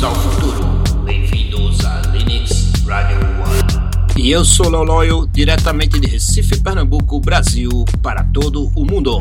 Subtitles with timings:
[0.00, 0.64] Bem-vindos ao futuro.
[1.04, 4.16] Bem-vindos a Linux Radio One.
[4.16, 9.18] E eu sou Loloio, diretamente de Recife, Pernambuco, Brasil, para todo o mundo.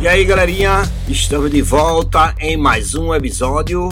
[0.00, 3.90] E aí, galerinha, estamos de volta em mais um episódio.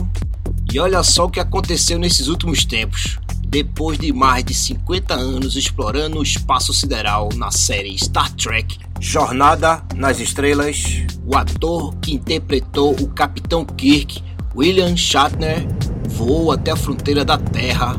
[0.72, 3.18] E olha só o que aconteceu nesses últimos tempos.
[3.46, 9.82] Depois de mais de 50 anos explorando o espaço sideral na série Star Trek Jornada
[9.96, 14.22] nas Estrelas, o ator que interpretou o Capitão Kirk,
[14.54, 15.66] William Shatner,
[16.10, 17.96] voou até a fronteira da Terra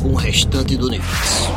[0.00, 1.50] com o restante do universo.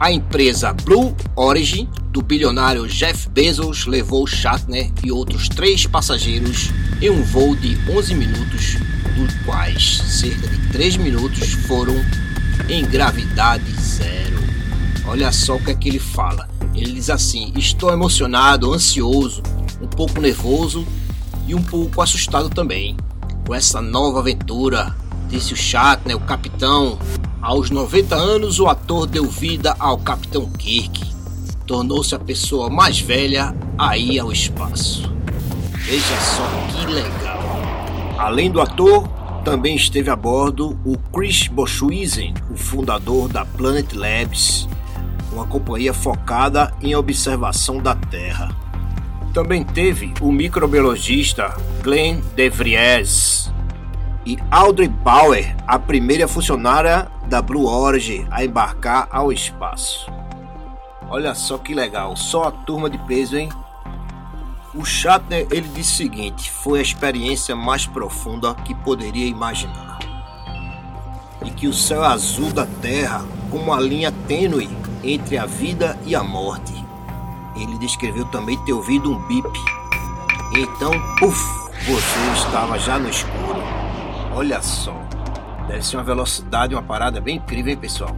[0.00, 6.70] A empresa Blue Origin do bilionário Jeff Bezos levou Shatner e outros três passageiros
[7.02, 8.78] em um voo de 11 minutos,
[9.14, 11.94] dos quais cerca de 3 minutos foram
[12.70, 14.38] em gravidade zero.
[15.04, 16.48] Olha só o que é que ele fala.
[16.74, 19.42] Ele diz assim: Estou emocionado, ansioso,
[19.82, 20.86] um pouco nervoso
[21.48, 22.96] e um pouco assustado também
[23.48, 24.94] com essa nova aventura,
[25.26, 26.98] disse o Shatner, o capitão.
[27.40, 31.00] Aos 90 anos, o ator deu vida ao Capitão Kirk.
[31.66, 35.10] Tornou-se a pessoa mais velha a ir ao espaço.
[35.78, 37.40] Veja só que legal.
[38.18, 39.08] Além do ator,
[39.46, 44.68] também esteve a bordo o Chris Boschwisen, o fundador da Planet Labs,
[45.32, 48.67] uma companhia focada em observação da Terra.
[49.32, 53.52] Também teve o microbiologista Glenn DeVries
[54.24, 60.10] e Audrey Bauer, a primeira funcionária da Blue Origin a embarcar ao espaço.
[61.08, 63.48] Olha só que legal, só a turma de peso, hein?
[64.74, 69.98] O Shatner ele disse o seguinte: foi a experiência mais profunda que poderia imaginar.
[71.44, 74.68] E que o céu azul da Terra, como uma linha tênue
[75.02, 76.87] entre a vida e a morte.
[77.58, 79.48] Ele descreveu também ter ouvido um bip.
[80.56, 81.38] Então, puf,
[81.84, 83.62] você estava já no escuro.
[84.34, 84.94] Olha só.
[85.66, 88.16] Deve ser uma velocidade, uma parada bem incrível, hein, pessoal?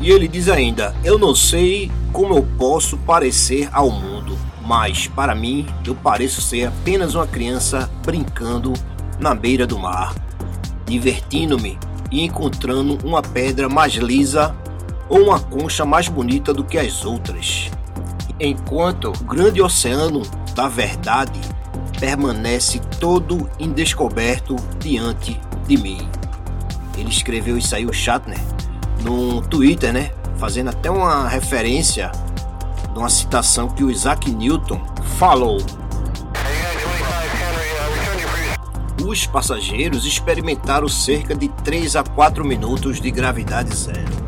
[0.00, 5.34] E ele diz ainda: Eu não sei como eu posso parecer ao mundo, mas para
[5.34, 8.72] mim eu pareço ser apenas uma criança brincando
[9.20, 10.14] na beira do mar,
[10.86, 11.78] divertindo-me
[12.10, 14.54] e encontrando uma pedra mais lisa
[15.08, 17.70] ou uma concha mais bonita do que as outras.
[18.44, 20.22] Enquanto o grande oceano
[20.52, 21.40] da verdade
[22.00, 26.08] permanece todo indescoberto diante de mim.
[26.98, 28.40] Ele escreveu isso aí, o Shatner,
[29.00, 30.10] no Twitter, né?
[30.38, 32.10] Fazendo até uma referência
[32.92, 34.80] de uma citação que o Isaac Newton
[35.18, 35.58] falou.
[39.06, 44.21] Os passageiros experimentaram cerca de 3 a 4 minutos de gravidade zero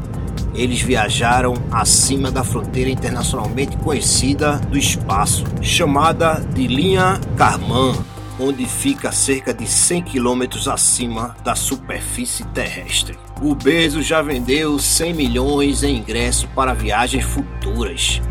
[0.54, 7.94] eles viajaram acima da fronteira internacionalmente conhecida do espaço, chamada de linha Karman,
[8.38, 13.19] onde fica cerca de 100 quilômetros acima da superfície terrestre.
[13.42, 18.22] O Bezos já vendeu 100 milhões em ingressos para viagens futuras.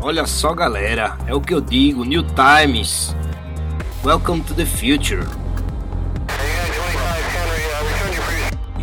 [0.00, 3.14] Olha só, galera, é o que eu digo, New Times.
[4.04, 5.26] Welcome to the future.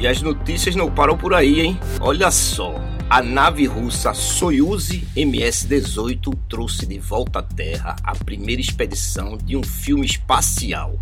[0.03, 1.79] E as notícias não param por aí, hein?
[2.01, 2.75] Olha só.
[3.09, 9.63] A nave russa Soyuz MS-18 trouxe de volta à Terra a primeira expedição de um
[9.63, 10.99] filme espacial.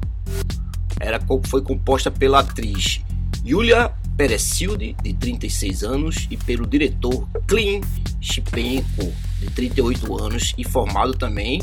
[0.99, 3.01] Era, foi composta pela atriz
[3.43, 7.81] Yulia Peresildi, de 36 anos, e pelo diretor Klim
[8.21, 11.59] Shipenko, de 38 anos, e formado também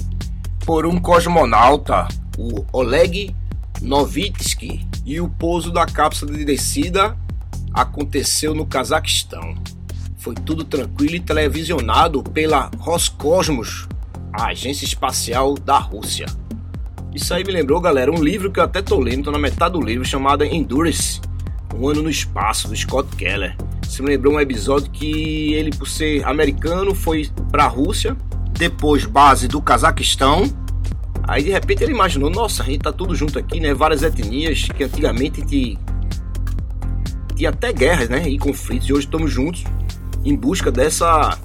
[0.66, 3.32] por um cosmonauta, o Oleg
[3.80, 7.16] Novitsky, e o pouso da cápsula de descida
[7.72, 9.54] aconteceu no Cazaquistão.
[10.16, 13.88] Foi tudo tranquilo e televisionado pela Roscosmos,
[14.32, 16.26] a agência espacial da Rússia.
[17.14, 19.72] Isso aí me lembrou, galera, um livro que eu até tô lendo, tô na metade
[19.72, 21.20] do livro, chamado Endurance,
[21.74, 23.56] Um Ano no Espaço, do Scott Keller.
[23.82, 28.16] Isso me lembrou um episódio que ele, por ser americano, foi pra Rússia,
[28.52, 30.44] depois base do Cazaquistão,
[31.28, 33.74] Aí de repente ele imaginou, nossa, a gente tá tudo junto aqui, né?
[33.74, 35.78] Várias etnias que antigamente te
[37.38, 39.62] tinha até guerras né, e conflitos, e hoje estamos juntos
[40.24, 41.38] em busca dessa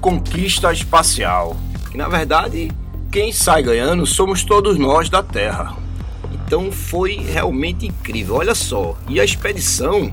[0.00, 1.56] conquista espacial.
[1.88, 2.72] Que na verdade,
[3.12, 5.76] quem sai ganhando somos todos nós da Terra.
[6.32, 8.34] Então foi realmente incrível.
[8.34, 10.12] Olha só, e a expedição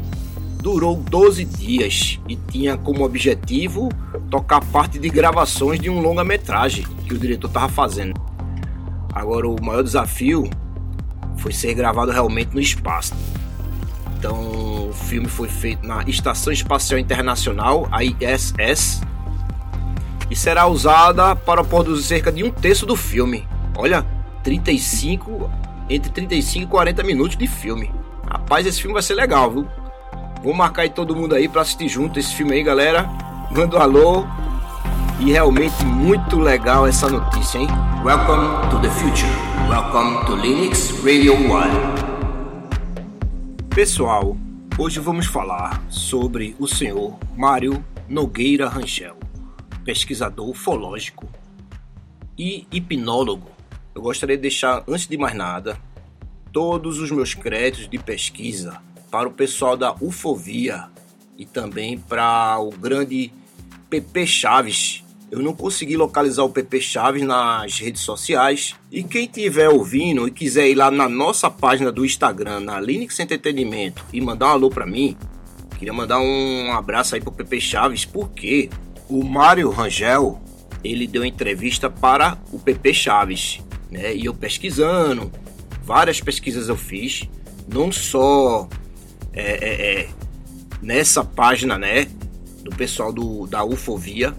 [0.62, 3.90] durou 12 dias e tinha como objetivo
[4.30, 8.14] tocar parte de gravações de um longa-metragem que o diretor estava fazendo.
[9.12, 10.48] Agora, o maior desafio
[11.38, 13.14] foi ser gravado realmente no espaço.
[14.18, 19.01] Então, o filme foi feito na Estação Espacial Internacional, a ISS,
[20.30, 23.48] e será usada para produzir cerca de um terço do filme.
[23.75, 24.06] Olha,
[24.44, 25.50] 35
[25.90, 27.92] entre 35 e 40 minutos de filme.
[28.30, 29.68] Rapaz, esse filme vai ser legal, viu?
[30.44, 33.10] Vou marcar aí todo mundo aí para assistir junto esse filme aí, galera.
[33.51, 34.25] Manda um alô.
[35.19, 37.68] E realmente muito legal essa notícia, hein?
[38.04, 39.31] Welcome to the future.
[39.69, 41.72] Welcome to Linux Radio One.
[43.69, 44.36] Pessoal,
[44.78, 49.18] hoje vamos falar sobre o senhor Mário Nogueira Rangel,
[49.86, 51.30] pesquisador ufológico
[52.38, 53.52] e hipnólogo.
[53.94, 55.80] Eu gostaria de deixar, antes de mais nada,
[56.52, 58.81] todos os meus créditos de pesquisa
[59.12, 60.90] para o pessoal da Ufovia
[61.38, 63.31] e também para o grande
[63.90, 65.03] PP Chaves.
[65.34, 68.76] Eu não consegui localizar o PP Chaves nas redes sociais.
[68.92, 73.20] E quem estiver ouvindo e quiser ir lá na nossa página do Instagram, na Linux
[73.20, 75.18] Entretenimento, e mandar um alô para mim,
[75.80, 78.70] queria mandar um abraço aí pro PP Chaves, porque
[79.10, 80.40] o Mário Rangel,
[80.84, 83.60] ele deu entrevista para o PP Chaves,
[83.90, 84.16] né?
[84.16, 85.32] E eu pesquisando,
[85.84, 87.28] várias pesquisas eu fiz,
[87.68, 88.70] não só
[89.34, 90.10] é, é, é,
[90.80, 92.06] nessa página, né,
[92.64, 94.36] do pessoal do, da Ufovia,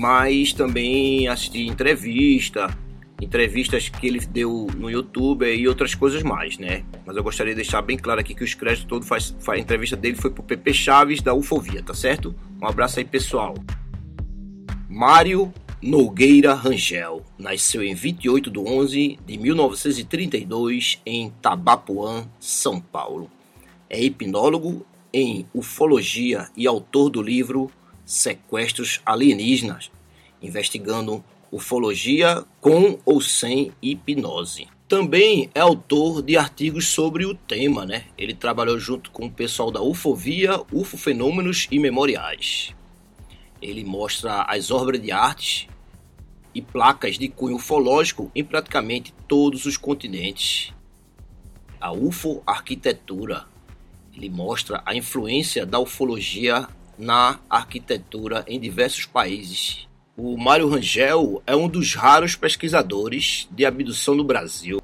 [0.00, 2.74] mas também assisti entrevista,
[3.20, 6.84] entrevistas que ele deu no YouTube e outras coisas mais, né?
[7.04, 9.62] Mas eu gostaria de deixar bem claro aqui que os créditos todos faz, faz a
[9.62, 12.34] entrevista dele foi pro PP Chaves da Ufovia, tá certo?
[12.62, 13.54] Um abraço aí, pessoal.
[14.88, 15.52] Mário
[15.82, 23.30] Nogueira Rangel nasceu em 28 de 11 de 1932 em Tabapuã, São Paulo.
[23.90, 27.70] É hipnólogo em ufologia e autor do livro
[28.10, 29.88] Sequestros Alienígenas,
[30.42, 34.66] investigando ufologia com ou sem hipnose.
[34.88, 38.06] Também é autor de artigos sobre o tema, né?
[38.18, 42.74] Ele trabalhou junto com o pessoal da Ufovia, UFO Fenômenos e Memoriais.
[43.62, 45.68] Ele mostra as obras de artes
[46.52, 50.74] e placas de cunho ufológico em praticamente todos os continentes.
[51.80, 53.44] A UFO Arquitetura.
[54.12, 56.66] Ele mostra a influência da ufologia
[57.00, 59.88] na arquitetura em diversos países.
[60.16, 64.80] O Mário Rangel é um dos raros pesquisadores de abdução no Brasil,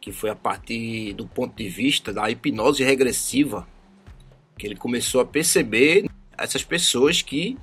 [0.00, 3.66] que foi a partir do ponto de vista da hipnose regressiva
[4.58, 7.56] que ele começou a perceber essas pessoas que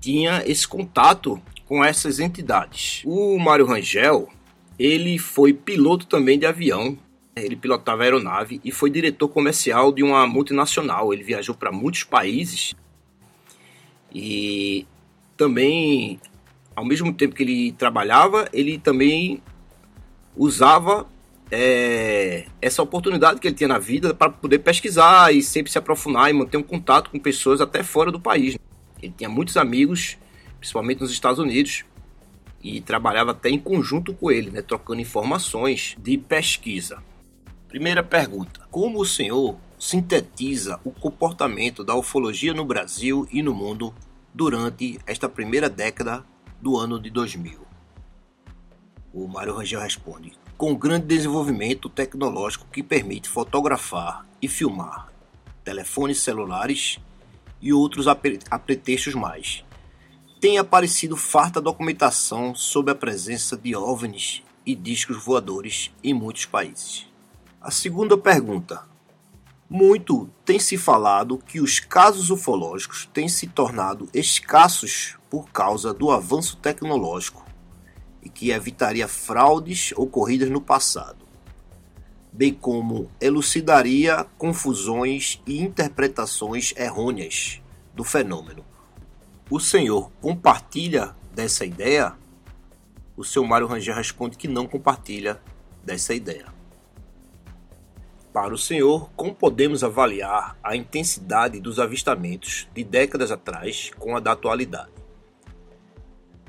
[0.00, 3.02] tinha esse contato com essas entidades.
[3.04, 4.28] O Mário Rangel,
[4.78, 6.96] ele foi piloto também de avião,
[7.42, 11.12] ele pilotava aeronave e foi diretor comercial de uma multinacional.
[11.12, 12.74] Ele viajou para muitos países
[14.14, 14.86] e
[15.36, 16.20] também,
[16.74, 19.42] ao mesmo tempo que ele trabalhava, ele também
[20.36, 21.06] usava
[21.50, 26.30] é, essa oportunidade que ele tinha na vida para poder pesquisar e sempre se aprofundar
[26.30, 28.58] e manter um contato com pessoas até fora do país.
[29.02, 30.18] Ele tinha muitos amigos,
[30.58, 31.84] principalmente nos Estados Unidos,
[32.62, 37.02] e trabalhava até em conjunto com ele, né, trocando informações de pesquisa.
[37.68, 43.94] Primeira pergunta: Como o senhor sintetiza o comportamento da ufologia no Brasil e no mundo
[44.32, 46.24] durante esta primeira década
[46.62, 47.60] do ano de 2000?
[49.12, 55.12] O Mário Rangel responde: Com grande desenvolvimento tecnológico que permite fotografar e filmar
[55.62, 56.98] telefones celulares
[57.60, 59.62] e outros apretextos mais.
[60.40, 67.07] Tem aparecido farta documentação sobre a presença de OVNIs e discos voadores em muitos países.
[67.68, 68.82] A segunda pergunta.
[69.68, 76.10] Muito tem se falado que os casos ufológicos têm se tornado escassos por causa do
[76.10, 77.44] avanço tecnológico
[78.22, 81.26] e que evitaria fraudes ocorridas no passado
[82.32, 87.60] bem como elucidaria confusões e interpretações errôneas
[87.94, 88.64] do fenômeno.
[89.50, 92.16] O senhor compartilha dessa ideia?
[93.14, 95.38] O seu Mário Rangel responde que não compartilha
[95.84, 96.57] dessa ideia.
[98.32, 104.20] Para o senhor, como podemos avaliar a intensidade dos avistamentos de décadas atrás com a
[104.20, 104.92] da atualidade?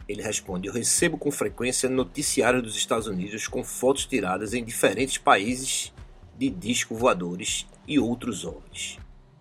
[0.08, 5.18] Ele responde: Eu recebo com frequência noticiários dos Estados Unidos com fotos tiradas em diferentes
[5.18, 5.94] países
[6.38, 8.98] de discos voadores e outros OVNIs.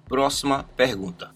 [0.08, 1.34] Próxima pergunta.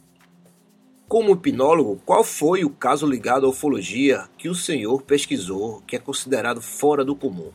[1.09, 5.99] Como hipnólogo, qual foi o caso ligado à ufologia que o senhor pesquisou que é
[5.99, 7.50] considerado fora do comum?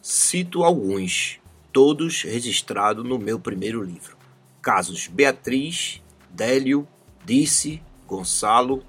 [0.00, 1.41] Cito alguns,
[1.72, 4.16] todos registrados no meu primeiro livro.
[4.60, 6.86] Casos Beatriz, Délio,
[7.24, 8.84] Disse, Gonçalo,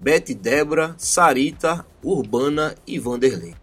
[0.00, 3.54] Bete Débora, Sarita, Urbana e Vanderlei.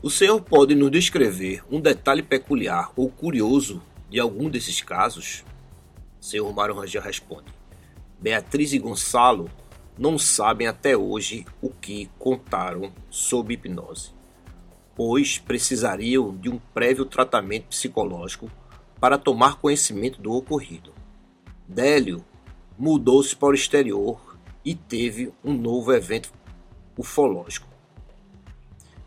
[0.00, 5.44] O senhor pode nos descrever um detalhe peculiar ou curioso de algum desses casos?
[6.20, 7.52] Senhor Mário Rangel responde.
[8.20, 9.50] Beatriz e Gonçalo
[9.98, 14.12] não sabem até hoje o que contaram sobre hipnose.
[14.98, 18.50] Pois precisariam de um prévio tratamento psicológico
[19.00, 20.92] para tomar conhecimento do ocorrido.
[21.68, 22.24] Délio
[22.76, 26.32] mudou-se para o exterior e teve um novo evento
[26.96, 27.68] ufológico.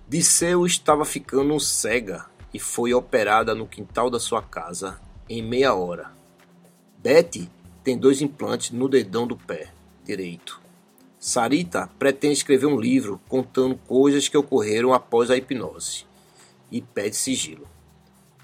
[0.07, 6.13] Disseu estava ficando cega e foi operada no quintal da sua casa em meia hora.
[6.99, 7.51] Betty
[7.83, 9.73] tem dois implantes no dedão do pé
[10.05, 10.61] direito.
[11.23, 16.03] Sarita pretende escrever um livro contando coisas que ocorreram após a hipnose
[16.71, 17.67] e pede sigilo.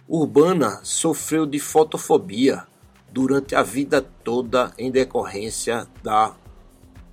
[0.08, 2.68] Urbana sofreu de fotofobia
[3.12, 6.36] durante a vida toda em decorrência da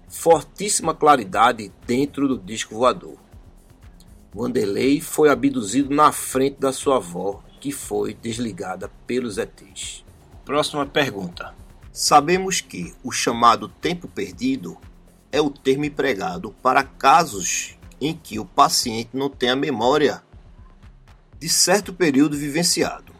[0.06, 3.16] fortíssima claridade dentro do disco voador.
[4.36, 10.04] Wanderlei foi abduzido na frente da sua avó, que foi desligada pelos ETs.
[10.44, 11.54] Próxima pergunta.
[11.90, 14.76] Sabemos que o chamado tempo perdido
[15.34, 20.22] é o termo empregado para casos em que o paciente não tem a memória
[21.40, 23.12] de certo período vivenciado,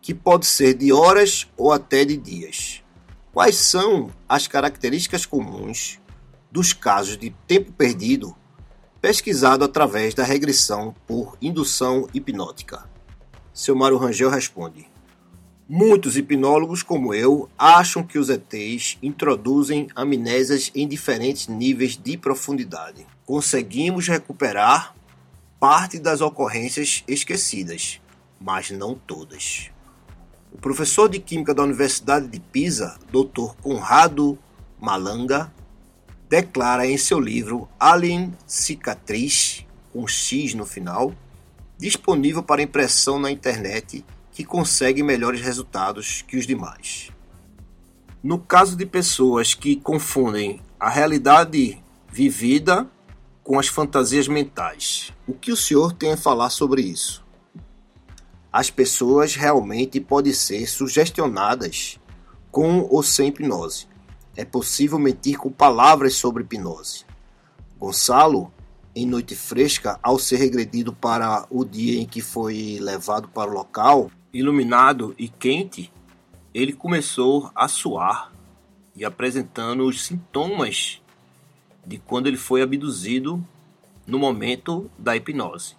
[0.00, 2.82] que pode ser de horas ou até de dias.
[3.30, 6.00] Quais são as características comuns
[6.50, 8.34] dos casos de tempo perdido
[8.98, 12.88] pesquisado através da regressão por indução hipnótica?
[13.52, 14.89] Seu Mário Rangel responde:
[15.72, 23.06] Muitos hipnólogos, como eu, acham que os ETs introduzem amnésias em diferentes níveis de profundidade.
[23.24, 24.96] Conseguimos recuperar
[25.60, 28.00] parte das ocorrências esquecidas,
[28.40, 29.70] mas não todas.
[30.52, 33.54] O professor de Química da Universidade de Pisa, Dr.
[33.62, 34.36] Conrado
[34.76, 35.54] Malanga,
[36.28, 41.14] declara em seu livro Alien Cicatriz, com X no final,
[41.78, 44.04] disponível para impressão na internet
[44.40, 47.10] que consegue melhores resultados que os demais.
[48.22, 51.78] No caso de pessoas que confundem a realidade
[52.10, 52.90] vivida
[53.44, 57.22] com as fantasias mentais, o que o senhor tem a falar sobre isso?
[58.50, 62.00] As pessoas realmente podem ser sugestionadas
[62.50, 63.88] com ou sem hipnose.
[64.34, 67.04] É possível mentir com palavras sobre hipnose.
[67.78, 68.50] Gonçalo,
[68.96, 73.52] em Noite Fresca, ao ser regredido para o dia em que foi levado para o
[73.52, 75.92] local, iluminado e quente,
[76.54, 78.32] ele começou a suar
[78.94, 81.00] e apresentando os sintomas
[81.84, 83.44] de quando ele foi abduzido
[84.06, 85.76] no momento da hipnose.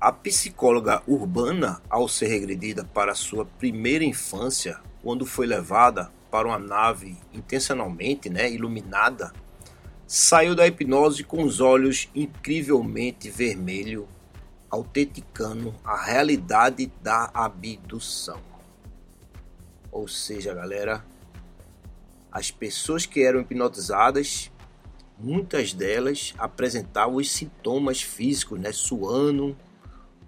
[0.00, 6.58] A psicóloga urbana, ao ser regredida para sua primeira infância, quando foi levada para uma
[6.58, 9.32] nave intencionalmente né, iluminada,
[10.06, 14.06] saiu da hipnose com os olhos incrivelmente vermelhos
[14.76, 18.40] autenticando a realidade da abdução.
[19.90, 21.04] Ou seja, galera,
[22.30, 24.52] as pessoas que eram hipnotizadas,
[25.18, 28.72] muitas delas apresentavam os sintomas físicos, né?
[28.72, 29.56] Suando,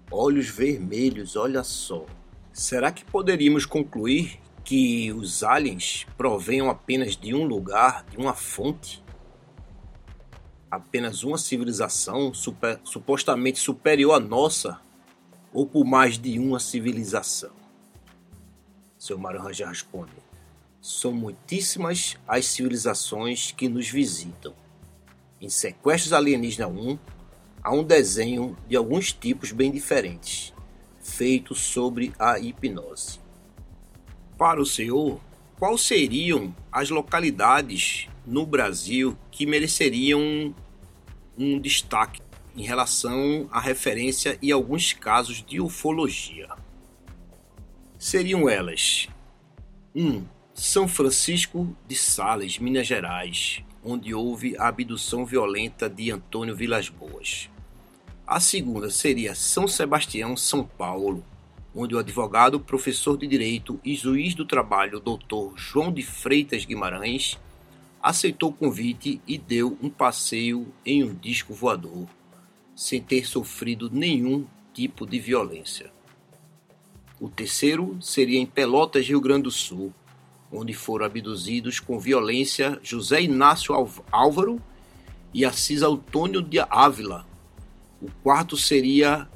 [0.09, 2.05] olhos vermelhos, olha só.
[2.51, 9.03] Será que poderíamos concluir que os aliens provenham apenas de um lugar, de uma fonte?
[10.69, 14.79] Apenas uma civilização super, supostamente superior à nossa
[15.53, 17.51] ou por mais de uma civilização?
[18.97, 20.11] Seu Mário Rangel responde:
[20.81, 24.53] São muitíssimas as civilizações que nos visitam.
[25.41, 26.99] Em Sequestros Alienígena 1,
[27.63, 30.53] há um desenho de alguns tipos bem diferentes,
[30.99, 33.19] feito sobre a hipnose.
[34.37, 35.21] Para o senhor,
[35.59, 40.55] quais seriam as localidades no Brasil que mereceriam
[41.37, 42.21] um, destaque
[42.55, 46.49] em relação à referência e alguns casos de ufologia.
[47.97, 49.07] Seriam elas:
[49.93, 50.07] 1.
[50.07, 56.87] Um, São Francisco de Sales, Minas Gerais, onde houve a abdução violenta de Antônio Vilas
[56.87, 57.49] Boas.
[58.25, 61.25] A segunda seria São Sebastião, São Paulo,
[61.73, 65.55] onde o advogado, professor de direito e juiz do trabalho, Dr.
[65.55, 67.37] João de Freitas Guimarães,
[68.01, 72.07] aceitou o convite e deu um passeio em um disco voador,
[72.75, 75.91] sem ter sofrido nenhum tipo de violência.
[77.19, 79.93] O terceiro seria em Pelotas, Rio Grande do Sul,
[80.51, 83.75] onde foram abduzidos com violência José Inácio
[84.11, 84.61] Álvaro
[85.33, 87.27] e Assis Antônio de Ávila.
[88.01, 89.27] O quarto seria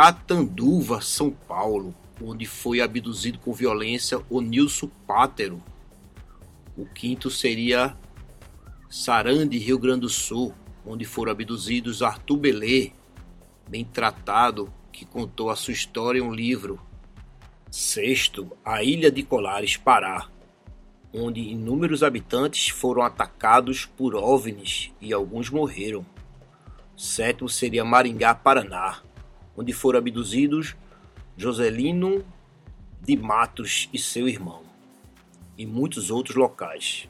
[0.00, 5.60] Catanduva, São Paulo, onde foi abduzido com violência o Nilson Pátero,
[6.76, 7.96] o quinto seria
[8.88, 10.54] Sarandi, Rio Grande do Sul,
[10.86, 12.92] onde foram abduzidos Arthur Belê,
[13.68, 16.80] bem tratado, que contou a sua história em um livro.
[17.68, 20.28] Sexto, a Ilha de Colares, Pará,
[21.12, 26.06] onde inúmeros habitantes foram atacados por OVNIs e alguns morreram.
[26.96, 29.02] Sétimo seria Maringá, Paraná,
[29.58, 30.76] onde foram abduzidos
[31.36, 32.24] Joselino
[33.02, 34.62] de Matos e seu irmão,
[35.56, 37.08] e muitos outros locais.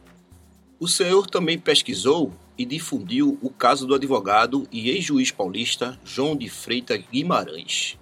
[0.80, 6.48] O senhor também pesquisou e difundiu o caso do advogado e ex-juiz paulista João de
[6.48, 7.98] Freitas Guimarães.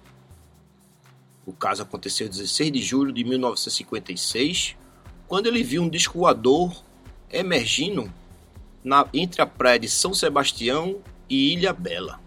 [1.45, 4.77] O caso aconteceu 16 de julho de 1956,
[5.27, 6.21] quando ele viu um disco
[7.29, 8.11] emergindo
[8.81, 12.19] na, entre a praia de São Sebastião e Ilha Bela.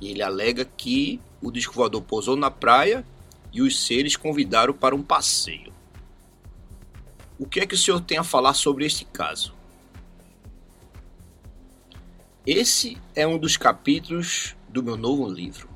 [0.00, 3.04] E ele alega que o disco voador pousou na praia
[3.52, 5.72] e os seres convidaram para um passeio.
[7.38, 9.54] O que é que o senhor tem a falar sobre este caso?
[12.46, 15.68] Esse é um dos capítulos do meu novo livro.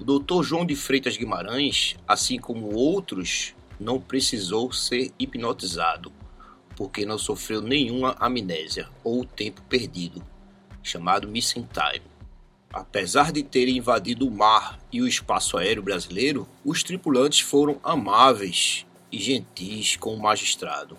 [0.00, 0.42] O Dr.
[0.42, 6.12] João de Freitas Guimarães, assim como outros, não precisou ser hipnotizado,
[6.76, 10.22] porque não sofreu nenhuma amnésia ou tempo perdido,
[10.82, 12.11] chamado missing time.
[12.72, 18.86] Apesar de terem invadido o mar e o espaço aéreo brasileiro, os tripulantes foram amáveis
[19.10, 20.96] e gentis com o magistrado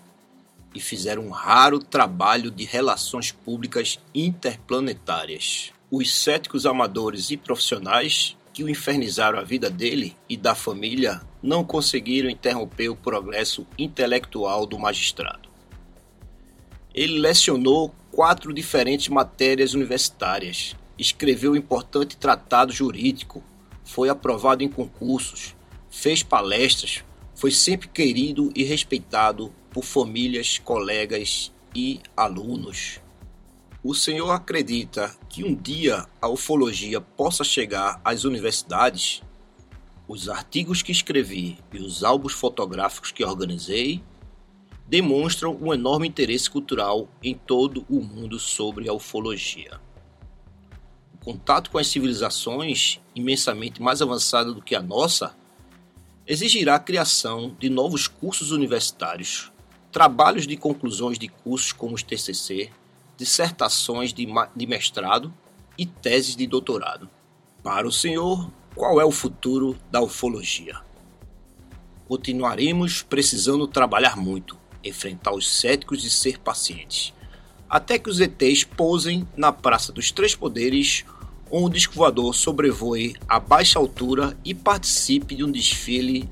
[0.75, 5.72] e fizeram um raro trabalho de relações públicas interplanetárias.
[5.89, 11.63] Os céticos amadores e profissionais que o infernizaram a vida dele e da família não
[11.63, 15.50] conseguiram interromper o progresso intelectual do magistrado.
[16.94, 23.44] Ele lecionou quatro diferentes matérias universitárias, escreveu importante tratado jurídico,
[23.84, 25.56] foi aprovado em concursos,
[25.90, 27.04] fez palestras,
[27.36, 33.00] foi sempre querido e respeitado por famílias, colegas e alunos.
[33.84, 39.22] O senhor acredita que um dia a ufologia possa chegar às universidades?
[40.08, 44.02] Os artigos que escrevi e os álbuns fotográficos que organizei
[44.88, 49.82] demonstram um enorme interesse cultural em todo o mundo sobre a ufologia.
[51.24, 55.36] Contato com as civilizações imensamente mais avançadas do que a nossa
[56.27, 59.51] exigirá a criação de novos cursos universitários,
[59.92, 62.70] trabalhos de conclusões de cursos como os TCC,
[63.18, 65.33] dissertações de, de mestrado
[65.77, 67.09] e teses de doutorado.
[67.62, 70.81] Para o senhor, qual é o futuro da ufologia?
[72.07, 77.14] Continuaremos precisando trabalhar muito, enfrentar os céticos e ser pacientes,
[77.74, 81.03] até que os ETs pousem na Praça dos Três Poderes
[81.50, 86.29] ou um disco voador sobrevoe a baixa altura e participe de um desfile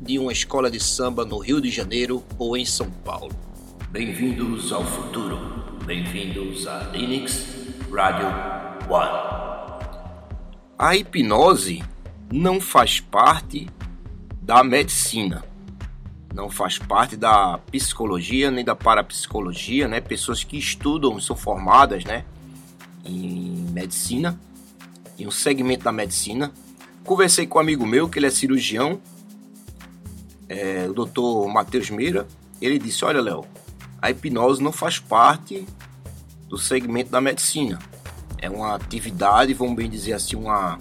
[0.00, 3.32] de uma escola de samba no Rio de Janeiro ou em São Paulo.
[3.90, 5.38] Bem-vindos ao futuro.
[5.86, 7.46] Bem-vindos a Linux
[7.88, 8.26] Radio
[8.90, 9.78] One.
[10.76, 11.80] A hipnose
[12.28, 13.68] não faz parte
[14.42, 15.44] da medicina
[16.34, 20.00] não faz parte da psicologia nem da parapsicologia, né?
[20.00, 22.24] Pessoas que estudam, são formadas, né,
[23.04, 24.38] em medicina,
[25.18, 26.52] em um segmento da medicina.
[27.04, 29.00] Conversei com um amigo meu, que ele é cirurgião,
[30.48, 32.26] é, o doutor Matheus Meira.
[32.60, 33.44] Ele disse: Olha, Léo,
[34.00, 35.66] a hipnose não faz parte
[36.48, 37.78] do segmento da medicina.
[38.38, 40.78] É uma atividade, vamos bem dizer assim, uma,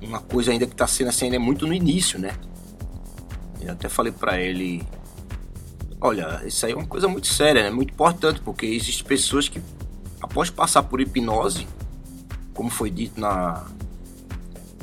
[0.00, 2.34] uma coisa ainda que está sendo assim, é muito no início, né?
[3.64, 4.86] Eu até falei para ele,
[6.00, 7.70] olha, isso aí é uma coisa muito séria, né?
[7.70, 9.62] Muito importante, porque existem pessoas que,
[10.20, 11.66] após passar por hipnose,
[12.52, 13.64] como foi dito na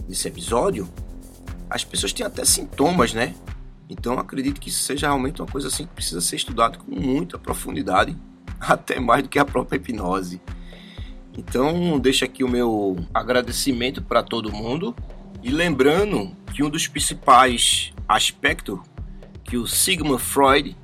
[0.08, 0.90] nesse episódio,
[1.70, 3.36] as pessoas têm até sintomas, né?
[3.88, 7.38] Então acredito que isso seja realmente uma coisa assim que precisa ser estudado com muita
[7.38, 8.18] profundidade,
[8.60, 10.42] até mais do que a própria hipnose.
[11.38, 14.96] Então deixo aqui o meu agradecimento para todo mundo
[15.44, 18.82] e lembrando que um dos principais aspectos
[19.46, 20.76] que o Sigmund Freud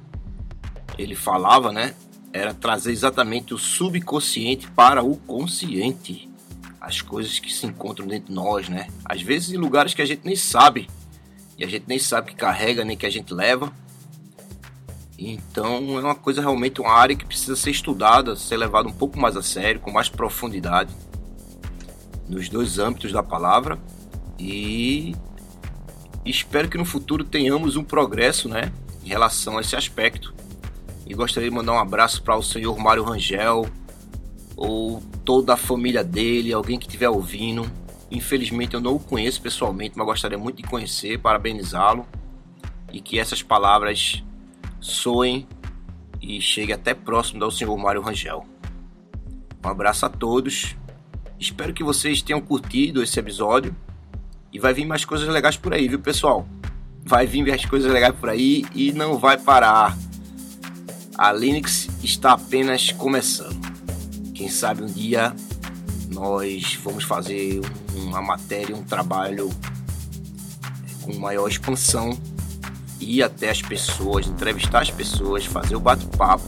[0.98, 1.94] ele falava, né,
[2.32, 6.30] era trazer exatamente o subconsciente para o consciente.
[6.80, 8.88] As coisas que se encontram dentro de nós, né?
[9.04, 10.90] Às vezes em lugares que a gente nem sabe.
[11.58, 13.70] E a gente nem sabe que carrega, nem que a gente leva.
[15.20, 19.20] Então é uma coisa realmente uma área que precisa ser estudada, ser levada um pouco
[19.20, 20.96] mais a sério, com mais profundidade
[22.30, 23.78] nos dois âmbitos da palavra
[24.40, 25.14] e
[26.26, 28.72] espero que no futuro tenhamos um progresso, né,
[29.04, 30.34] em relação a esse aspecto.
[31.06, 33.70] E gostaria de mandar um abraço para o senhor Mário Rangel
[34.58, 37.70] ou toda a família dele, alguém que estiver ouvindo.
[38.10, 42.08] Infelizmente eu não o conheço pessoalmente, mas gostaria muito de conhecer, parabenizá-lo
[42.92, 44.24] e que essas palavras
[44.80, 45.48] soem
[46.22, 48.46] e chegue até próximo do senhor Mário Rangel.
[49.64, 50.76] Um abraço a todos.
[51.40, 53.76] Espero que vocês tenham curtido esse episódio
[54.56, 56.48] e vai vir mais coisas legais por aí, viu, pessoal?
[57.04, 59.98] Vai vir mais coisas legais por aí e não vai parar.
[61.18, 63.60] A Linux está apenas começando.
[64.34, 65.36] Quem sabe um dia
[66.10, 67.60] nós vamos fazer
[67.98, 69.50] uma matéria, um trabalho
[71.02, 72.18] com maior expansão,
[73.02, 76.48] ir até as pessoas, entrevistar as pessoas, fazer o bate-papo,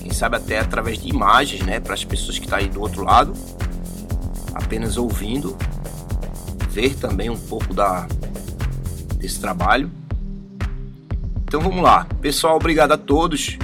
[0.00, 2.80] quem sabe até através de imagens, né, para as pessoas que estão tá aí do
[2.80, 3.34] outro lado,
[4.54, 5.54] apenas ouvindo,
[6.72, 8.06] ver também um pouco da
[9.18, 9.90] desse trabalho.
[11.44, 13.58] Então vamos lá, pessoal, obrigado a todos.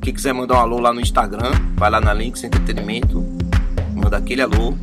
[0.00, 3.22] Quem quiser mandar um alô lá no Instagram, vai lá na Links Entretenimento,
[3.94, 4.74] manda aquele alô.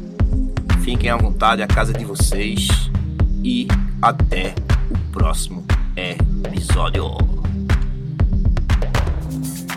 [0.83, 2.67] Fiquem à vontade, a casa de vocês
[3.43, 3.67] e
[4.01, 4.53] até
[4.89, 5.65] o próximo
[5.95, 7.17] episódio.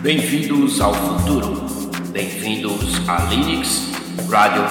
[0.01, 1.65] Bem-vindos ao futuro.
[2.11, 3.91] Bem-vindos a Linux
[4.29, 4.63] Radio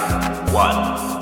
[0.55, 1.14] One.